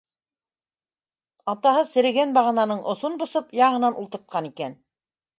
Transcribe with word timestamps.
Атаһы 1.51 1.83
серегән 1.89 2.33
бағананың 2.37 2.81
осон 2.93 3.19
бысып, 3.23 3.53
яңынан 3.59 3.99
ултыртҡан 4.05 4.49
икән. 4.49 4.75